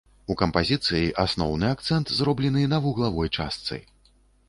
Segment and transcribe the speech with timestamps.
[0.33, 3.83] У кампазіцыі асноўны акцэнт зроблены на вуглавой частцы.